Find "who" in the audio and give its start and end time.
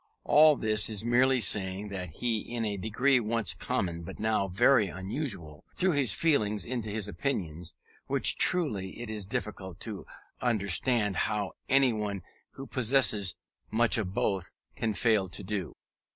12.53-12.65